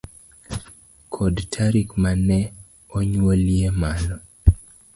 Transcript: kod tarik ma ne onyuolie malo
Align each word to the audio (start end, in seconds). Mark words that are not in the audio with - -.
kod 1.13 1.35
tarik 1.53 1.89
ma 2.01 2.11
ne 2.27 2.39
onyuolie 2.97 3.67
malo 3.79 4.17